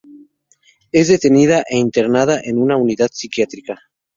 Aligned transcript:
Es 1.01 1.09
detenida 1.13 1.61
e 1.69 1.77
internada 1.77 2.41
en 2.43 2.57
una 2.57 2.75
unidad 2.75 3.09
psiquiátrica. 3.11 3.79